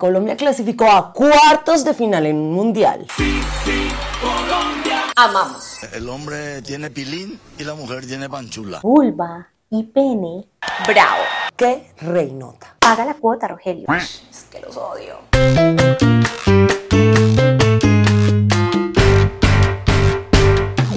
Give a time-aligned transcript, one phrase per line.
[0.00, 3.04] Colombia clasificó a cuartos de final en un mundial.
[3.16, 3.88] Sí, sí,
[4.20, 5.06] Colombia.
[5.16, 5.76] Amamos.
[5.92, 8.78] El hombre tiene pilín y la mujer tiene panchula.
[8.84, 10.46] Vulva y pene.
[10.86, 11.24] Bravo.
[11.56, 12.76] ¡Qué reinota!
[12.78, 13.88] Paga la cuota, Rogelio.
[13.92, 15.18] Es que los odio.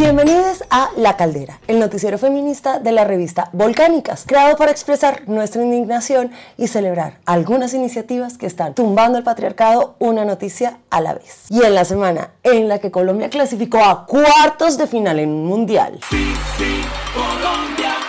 [0.02, 5.62] Bienvenidos a La Caldera, el noticiero feminista de la revista Volcánicas, creado para expresar nuestra
[5.62, 11.46] indignación y celebrar algunas iniciativas que están tumbando el patriarcado una noticia a la vez.
[11.52, 15.46] Y en la semana en la que Colombia clasificó a cuartos de final en un
[15.46, 16.00] mundial.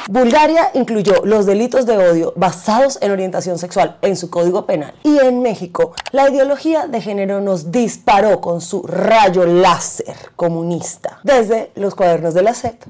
[0.09, 4.95] Bulgaria incluyó los delitos de odio basados en orientación sexual en su código penal.
[5.05, 11.71] Y en México, la ideología de género nos disparó con su rayo láser comunista desde
[11.77, 12.83] los cuadernos de la SEP.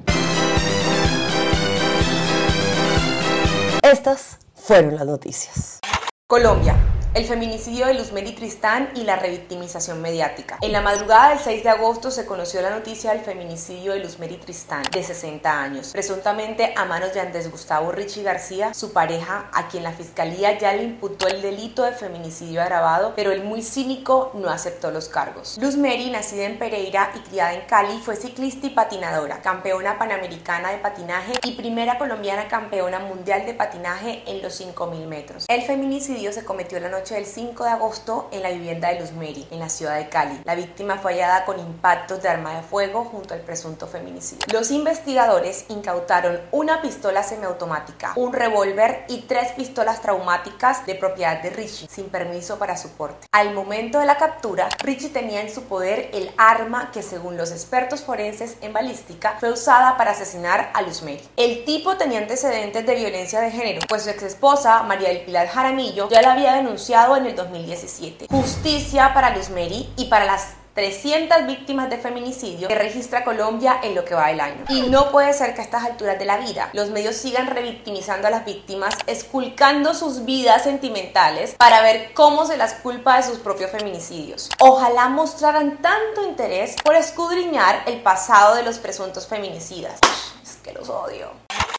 [3.83, 5.81] Estas fueron las noticias.
[6.27, 6.77] Colombia.
[7.15, 10.57] El feminicidio de Luzmeri Tristán y la revictimización mediática.
[10.63, 14.39] En la madrugada del 6 de agosto se conoció la noticia del feminicidio de Luzmeri
[14.39, 19.69] Tristán, de 60 años, presuntamente a manos de Andrés Gustavo Richie García, su pareja, a
[19.69, 24.31] quien la fiscalía ya le imputó el delito de feminicidio agravado, pero el muy cínico
[24.33, 25.59] no aceptó los cargos.
[25.61, 30.79] Luzmeri, nacida en Pereira y criada en Cali, fue ciclista y patinadora, campeona panamericana de
[30.79, 35.45] patinaje y primera colombiana campeona mundial de patinaje en los 5.000 metros.
[35.49, 39.11] El feminicidio se cometió la noche del 5 de agosto en la vivienda de Luz
[39.13, 40.41] Meri, en la ciudad de Cali.
[40.45, 44.47] La víctima fue hallada con impactos de arma de fuego junto al presunto feminicidio.
[44.53, 51.51] Los investigadores incautaron una pistola semiautomática, un revólver y tres pistolas traumáticas de propiedad de
[51.51, 53.27] Richie, sin permiso para su porte.
[53.33, 57.51] Al momento de la captura, Richie tenía en su poder el arma que según los
[57.51, 61.29] expertos forenses en balística fue usada para asesinar a Luz Meri.
[61.37, 65.49] El tipo tenía antecedentes de violencia de género, pues su ex esposa, María del Pilar
[65.49, 68.27] Jaramillo, ya la había denunciado en el 2017.
[68.31, 73.95] Justicia para Luz Meri y para las 300 víctimas de feminicidio que registra Colombia en
[73.95, 74.67] lo que va del año.
[74.69, 78.29] Y no puede ser que a estas alturas de la vida los medios sigan revictimizando
[78.29, 83.39] a las víctimas, esculcando sus vidas sentimentales para ver cómo se las culpa de sus
[83.39, 84.51] propios feminicidios.
[84.61, 89.99] Ojalá mostraran tanto interés por escudriñar el pasado de los presuntos feminicidas.
[90.43, 91.31] Es que los odio.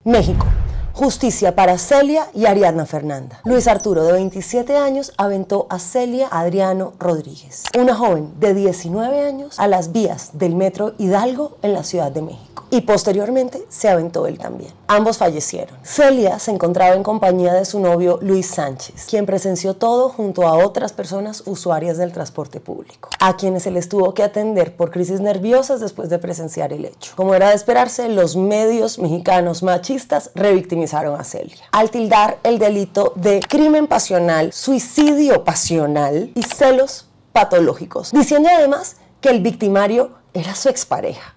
[0.03, 0.47] México.
[0.95, 3.41] Justicia para Celia y Ariadna Fernanda.
[3.45, 9.59] Luis Arturo, de 27 años, aventó a Celia Adriano Rodríguez, una joven de 19 años,
[9.59, 12.65] a las vías del metro Hidalgo en la Ciudad de México.
[12.69, 14.71] Y posteriormente se aventó él también.
[14.87, 15.75] Ambos fallecieron.
[15.83, 20.57] Celia se encontraba en compañía de su novio Luis Sánchez, quien presenció todo junto a
[20.57, 25.21] otras personas usuarias del transporte público, a quienes se les tuvo que atender por crisis
[25.21, 27.13] nerviosas después de presenciar el hecho.
[27.15, 30.82] Como era de esperarse, los medios mexicanos machistas revictimizaron
[31.17, 38.49] a Celia, al tildar el delito de crimen pasional, suicidio pasional y celos patológicos, diciendo
[38.51, 41.35] además que el victimario era su expareja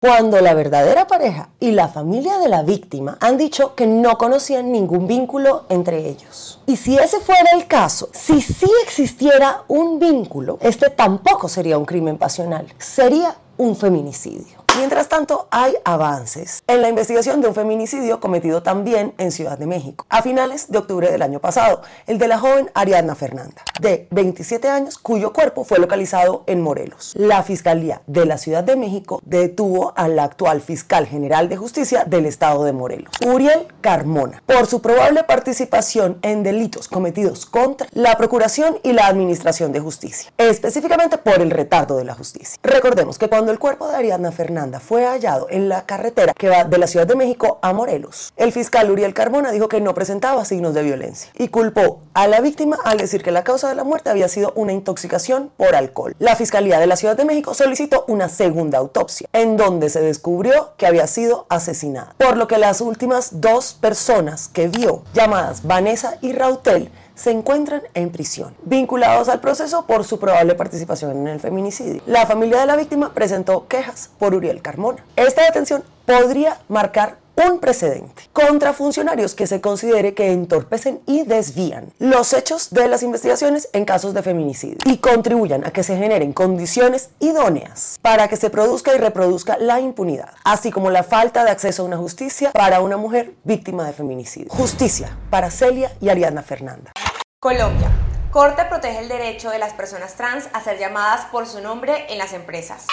[0.00, 4.70] cuando la verdadera pareja y la familia de la víctima han dicho que no conocían
[4.70, 6.60] ningún vínculo entre ellos.
[6.66, 11.84] Y si ese fuera el caso, si sí existiera un vínculo, este tampoco sería un
[11.84, 14.57] crimen pasional, sería un feminicidio.
[14.78, 19.66] Mientras tanto, hay avances en la investigación de un feminicidio cometido también en Ciudad de
[19.66, 24.06] México, a finales de octubre del año pasado, el de la joven Ariadna Fernanda, de
[24.12, 27.12] 27 años, cuyo cuerpo fue localizado en Morelos.
[27.16, 32.26] La Fiscalía de la Ciudad de México detuvo al actual fiscal general de justicia del
[32.26, 38.78] estado de Morelos, Uriel Carmona, por su probable participación en delitos cometidos contra la Procuración
[38.84, 42.60] y la Administración de Justicia, específicamente por el retardo de la justicia.
[42.62, 46.64] Recordemos que cuando el cuerpo de Ariadna Fernanda fue hallado en la carretera que va
[46.64, 48.32] de la Ciudad de México a Morelos.
[48.36, 52.40] El fiscal Uriel Carmona dijo que no presentaba signos de violencia y culpó a la
[52.40, 56.14] víctima al decir que la causa de la muerte había sido una intoxicación por alcohol.
[56.18, 60.72] La Fiscalía de la Ciudad de México solicitó una segunda autopsia en donde se descubrió
[60.76, 66.18] que había sido asesinada, por lo que las últimas dos personas que vio, llamadas Vanessa
[66.20, 71.40] y Rautel, se encuentran en prisión, vinculados al proceso por su probable participación en el
[71.40, 72.00] feminicidio.
[72.06, 75.04] La familia de la víctima presentó quejas por Uriel Carmona.
[75.16, 77.16] Esta detención podría marcar
[77.46, 83.02] un precedente contra funcionarios que se considere que entorpecen y desvían los hechos de las
[83.02, 88.36] investigaciones en casos de feminicidio y contribuyan a que se generen condiciones idóneas para que
[88.36, 92.50] se produzca y reproduzca la impunidad, así como la falta de acceso a una justicia
[92.52, 94.50] para una mujer víctima de feminicidio.
[94.50, 96.92] Justicia para Celia y Ariadna Fernanda.
[97.40, 97.88] Colombia.
[98.32, 102.18] Corte protege el derecho de las personas trans a ser llamadas por su nombre en
[102.18, 102.88] las empresas.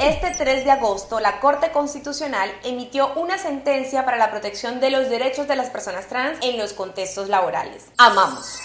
[0.00, 5.08] Este 3 de agosto, la Corte Constitucional emitió una sentencia para la protección de los
[5.10, 7.86] derechos de las personas trans en los contextos laborales.
[7.98, 8.60] Amamos.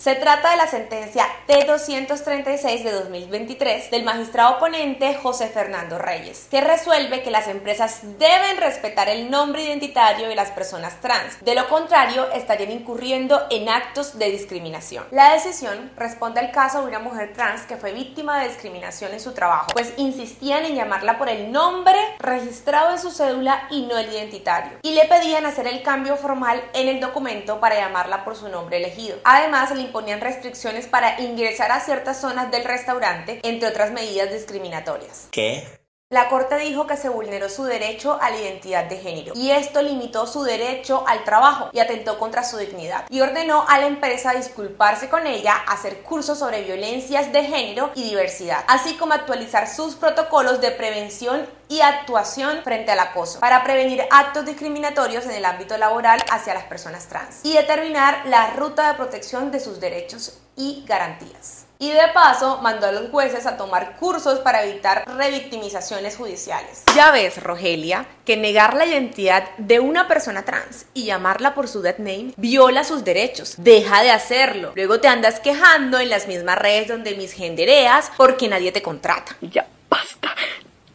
[0.00, 6.62] Se trata de la sentencia T236 de 2023 del magistrado oponente José Fernando Reyes, que
[6.62, 11.44] resuelve que las empresas deben respetar el nombre identitario de las personas trans.
[11.44, 15.04] De lo contrario, estarían incurriendo en actos de discriminación.
[15.10, 19.20] La decisión responde al caso de una mujer trans que fue víctima de discriminación en
[19.20, 23.98] su trabajo, pues insistían en llamarla por el nombre registrado en su cédula y no
[23.98, 28.34] el identitario, y le pedían hacer el cambio formal en el documento para llamarla por
[28.34, 29.18] su nombre elegido.
[29.24, 35.26] Además, le imponían restricciones para ingresar a ciertas zonas del restaurante, entre otras medidas discriminatorias.
[35.32, 35.79] ¿Qué?
[36.12, 39.80] La Corte dijo que se vulneró su derecho a la identidad de género y esto
[39.80, 44.32] limitó su derecho al trabajo y atentó contra su dignidad y ordenó a la empresa
[44.32, 49.94] disculparse con ella, hacer cursos sobre violencias de género y diversidad, así como actualizar sus
[49.94, 55.78] protocolos de prevención y actuación frente al acoso para prevenir actos discriminatorios en el ámbito
[55.78, 60.84] laboral hacia las personas trans y determinar la ruta de protección de sus derechos y
[60.86, 61.64] garantías.
[61.78, 66.82] Y de paso mandó a los jueces a tomar cursos para evitar revictimizaciones judiciales.
[66.94, 71.80] Ya ves, Rogelia, que negar la identidad de una persona trans y llamarla por su
[71.80, 73.54] dead name viola sus derechos.
[73.56, 74.72] Deja de hacerlo.
[74.74, 79.34] Luego te andas quejando en las mismas redes donde misgendereas porque nadie te contrata.
[79.40, 80.34] Ya basta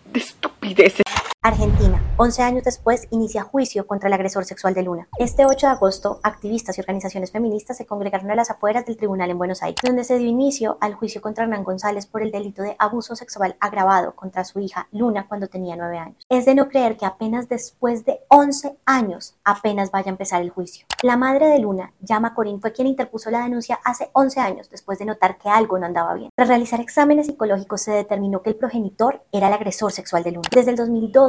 [0.06, 1.02] de estupideces.
[1.46, 5.08] Argentina, 11 años después, inicia juicio contra el agresor sexual de Luna.
[5.20, 9.30] Este 8 de agosto, activistas y organizaciones feministas se congregaron a las afueras del tribunal
[9.30, 12.64] en Buenos Aires, donde se dio inicio al juicio contra Hernán González por el delito
[12.64, 16.26] de abuso sexual agravado contra su hija Luna cuando tenía 9 años.
[16.30, 20.50] Es de no creer que apenas después de 11 años apenas vaya a empezar el
[20.50, 20.88] juicio.
[21.04, 24.98] La madre de Luna, Llama Corín, fue quien interpuso la denuncia hace 11 años después
[24.98, 26.32] de notar que algo no andaba bien.
[26.36, 30.50] Tras realizar exámenes psicológicos se determinó que el progenitor era el agresor sexual de Luna.
[30.52, 30.78] Desde el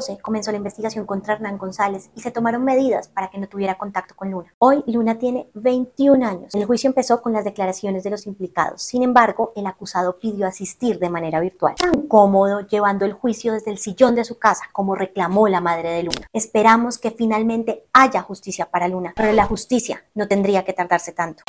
[0.06, 3.76] 2012, comenzó la investigación contra Hernán González y se tomaron medidas para que no tuviera
[3.76, 4.52] contacto con Luna.
[4.58, 6.54] Hoy Luna tiene 21 años.
[6.54, 8.82] El juicio empezó con las declaraciones de los implicados.
[8.82, 11.74] Sin embargo, el acusado pidió asistir de manera virtual.
[11.76, 15.90] Tan cómodo llevando el juicio desde el sillón de su casa como reclamó la madre
[15.90, 16.28] de Luna.
[16.32, 21.42] Esperamos que finalmente haya justicia para Luna, pero la justicia no tendría que tardarse tanto.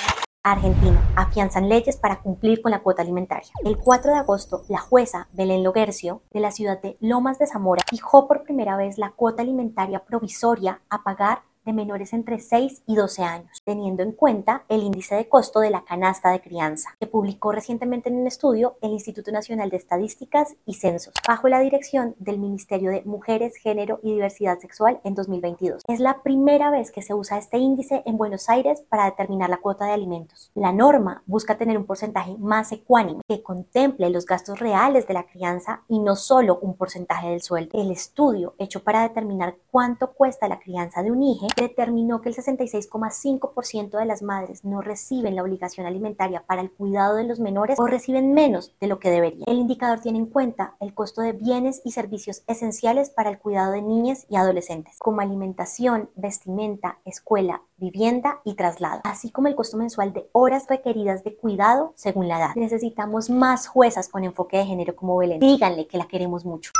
[0.52, 3.50] Argentina afianzan leyes para cumplir con la cuota alimentaria.
[3.64, 7.84] El 4 de agosto, la jueza Belén Logercio de la ciudad de Lomas de Zamora
[7.90, 12.96] fijó por primera vez la cuota alimentaria provisoria a pagar de menores entre 6 y
[12.96, 17.08] 12 años, teniendo en cuenta el índice de costo de la canasta de crianza, que
[17.08, 22.16] publicó recientemente en un estudio el Instituto Nacional de Estadísticas y Censos, bajo la dirección
[22.20, 25.84] del Ministerio de Mujeres, Género y Diversidad Sexual en 2022.
[25.88, 29.58] Es la primera vez que se usa este índice en Buenos Aires para determinar la
[29.58, 30.52] cuota de alimentos.
[30.56, 35.26] La norma busca tener un porcentaje más ecuánime que contemple los gastos reales de la
[35.26, 37.78] crianza y no solo un porcentaje del sueldo.
[37.78, 42.36] El estudio hecho para determinar cuánto cuesta la crianza de un hijo determinó que el
[42.36, 47.80] 66,5% de las madres no reciben la obligación alimentaria para el cuidado de los menores
[47.80, 49.44] o reciben menos de lo que deberían.
[49.48, 53.72] El indicador tiene en cuenta el costo de bienes y servicios esenciales para el cuidado
[53.72, 59.78] de niñas y adolescentes, como alimentación, vestimenta, escuela, vivienda y traslado, así como el costo
[59.78, 62.56] mensual de horas requeridas de cuidado según la edad.
[62.56, 65.40] Necesitamos más juezas con enfoque de género como Belén.
[65.40, 66.72] Díganle que la queremos mucho.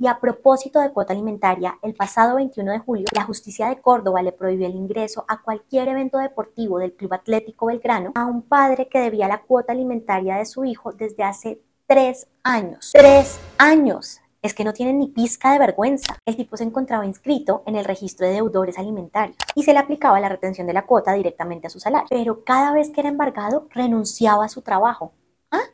[0.00, 4.22] Y a propósito de cuota alimentaria, el pasado 21 de julio, la justicia de Córdoba
[4.22, 8.88] le prohibió el ingreso a cualquier evento deportivo del Club Atlético Belgrano a un padre
[8.88, 12.92] que debía la cuota alimentaria de su hijo desde hace tres años.
[12.92, 14.20] ¡Tres años!
[14.40, 16.16] Es que no tienen ni pizca de vergüenza.
[16.24, 20.20] El tipo se encontraba inscrito en el registro de deudores alimentarios y se le aplicaba
[20.20, 22.06] la retención de la cuota directamente a su salario.
[22.08, 25.12] Pero cada vez que era embargado, renunciaba a su trabajo.
[25.50, 25.64] ¿Ah?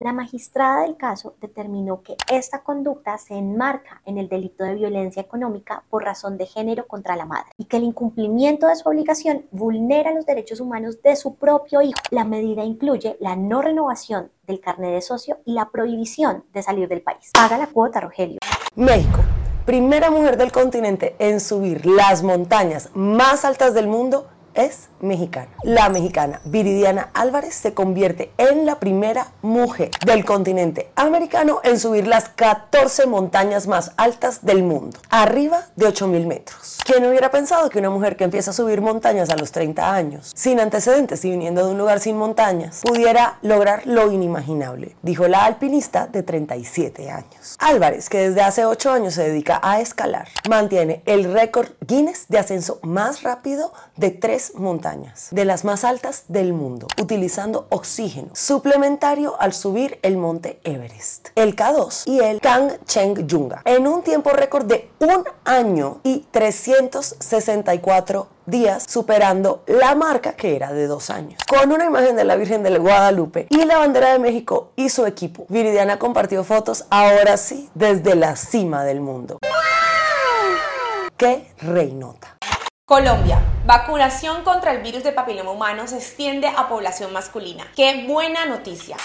[0.00, 5.22] La magistrada del caso determinó que esta conducta se enmarca en el delito de violencia
[5.22, 9.46] económica por razón de género contra la madre y que el incumplimiento de su obligación
[9.52, 11.94] vulnera los derechos humanos de su propio hijo.
[12.10, 16.88] La medida incluye la no renovación del carnet de socio y la prohibición de salir
[16.88, 17.30] del país.
[17.32, 18.40] Paga la cuota, Rogelio.
[18.74, 19.20] México,
[19.64, 25.50] primera mujer del continente en subir las montañas más altas del mundo es mexicana.
[25.62, 32.06] La mexicana Viridiana Álvarez se convierte en la primera mujer del continente americano en subir
[32.06, 36.78] las 14 montañas más altas del mundo, arriba de 8.000 metros.
[36.84, 40.32] ¿Quién hubiera pensado que una mujer que empieza a subir montañas a los 30 años,
[40.34, 44.96] sin antecedentes y viniendo de un lugar sin montañas, pudiera lograr lo inimaginable?
[45.02, 47.56] Dijo la alpinista de 37 años.
[47.58, 52.38] Álvarez, que desde hace 8 años se dedica a escalar, mantiene el récord Guinness de
[52.38, 58.30] ascenso más rápido de 3 tres montañas, de las más altas del mundo, utilizando oxígeno
[58.34, 64.66] suplementario al subir el monte Everest, el K2 y el Kangchenjunga, en un tiempo récord
[64.66, 71.40] de un año y 364 días, superando la marca que era de dos años.
[71.48, 75.06] Con una imagen de la Virgen del Guadalupe y la bandera de México y su
[75.06, 79.38] equipo, Viridiana compartió fotos ahora sí desde la cima del mundo.
[81.16, 82.36] ¡Qué reinota!
[82.86, 83.53] Colombia.
[83.66, 87.66] Vacunación contra el virus de papiloma humano se extiende a población masculina.
[87.74, 88.98] ¡Qué buena noticia!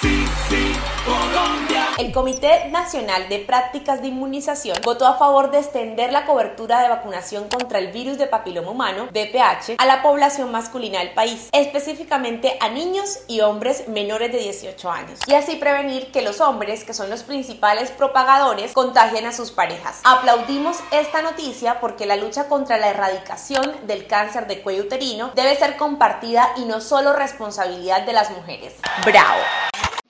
[1.98, 6.90] El Comité Nacional de Prácticas de Inmunización votó a favor de extender la cobertura de
[6.90, 12.58] vacunación contra el virus de papiloma humano, VPH, a la población masculina del país, específicamente
[12.60, 16.94] a niños y hombres menores de 18 años, y así prevenir que los hombres, que
[16.94, 20.02] son los principales propagadores, contagien a sus parejas.
[20.04, 25.56] Aplaudimos esta noticia porque la lucha contra la erradicación del cáncer de cuello uterino debe
[25.56, 28.74] ser compartida y no solo responsabilidad de las mujeres.
[29.06, 29.40] ¡Bravo!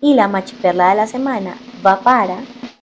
[0.02, 1.56] Y la machiperla de la semana
[1.86, 2.40] va para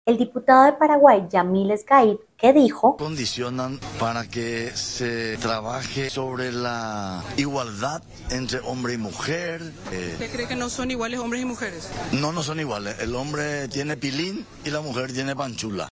[0.05, 7.22] el diputado de Paraguay, Yamil Esgaib, que dijo Condicionan para que se trabaje sobre la
[7.38, 9.62] igualdad entre hombre y mujer.
[9.91, 11.89] eh, ¿Usted cree que no son iguales hombres y mujeres?
[12.13, 12.96] no, no son iguales.
[13.00, 15.88] El hombre tiene pilín y la mujer tiene panchula.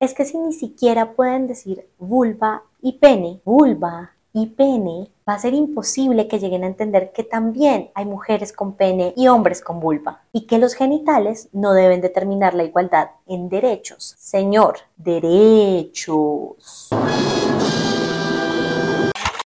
[0.00, 5.38] es que si ni siquiera pueden decir vulva y pene, vulva y pene, va a
[5.38, 9.78] ser imposible que lleguen a entender que también hay mujeres con pene y hombres con
[9.78, 14.16] vulva y que los genitales no deben determinar la igualdad en derechos.
[14.18, 16.90] Señor, derechos.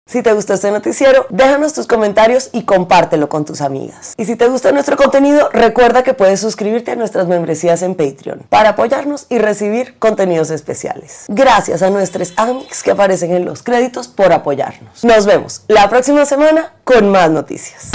[0.10, 4.16] Si te gustó este noticiero, déjanos tus comentarios y compártelo con tus amigas.
[4.18, 8.42] Y si te gusta nuestro contenido, recuerda que puedes suscribirte a nuestras membresías en Patreon
[8.50, 11.26] para apoyarnos y recibir contenidos especiales.
[11.28, 15.04] Gracias a nuestros amics que aparecen en los créditos por apoyarnos.
[15.04, 17.92] Nos vemos la próxima semana con más noticias.